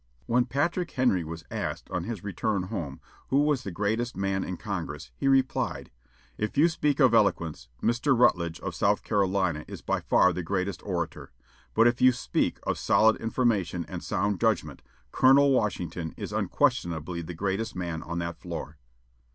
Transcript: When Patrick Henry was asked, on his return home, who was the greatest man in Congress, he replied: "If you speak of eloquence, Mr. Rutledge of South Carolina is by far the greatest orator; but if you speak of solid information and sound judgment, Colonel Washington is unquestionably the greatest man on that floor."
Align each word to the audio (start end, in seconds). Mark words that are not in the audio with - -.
When 0.25 0.45
Patrick 0.45 0.89
Henry 0.89 1.23
was 1.23 1.43
asked, 1.51 1.87
on 1.91 2.05
his 2.05 2.23
return 2.23 2.63
home, 2.63 2.99
who 3.27 3.41
was 3.43 3.61
the 3.61 3.69
greatest 3.69 4.17
man 4.17 4.43
in 4.43 4.57
Congress, 4.57 5.11
he 5.15 5.27
replied: 5.27 5.91
"If 6.39 6.57
you 6.57 6.69
speak 6.69 6.99
of 6.99 7.13
eloquence, 7.13 7.69
Mr. 7.83 8.17
Rutledge 8.17 8.59
of 8.61 8.73
South 8.73 9.03
Carolina 9.03 9.63
is 9.67 9.83
by 9.83 9.99
far 9.99 10.33
the 10.33 10.41
greatest 10.41 10.81
orator; 10.83 11.31
but 11.75 11.85
if 11.85 12.01
you 12.01 12.11
speak 12.11 12.57
of 12.63 12.79
solid 12.79 13.17
information 13.17 13.85
and 13.85 14.01
sound 14.03 14.39
judgment, 14.39 14.81
Colonel 15.11 15.51
Washington 15.51 16.15
is 16.17 16.33
unquestionably 16.33 17.21
the 17.21 17.35
greatest 17.35 17.75
man 17.75 18.01
on 18.01 18.17
that 18.17 18.37
floor." 18.37 18.77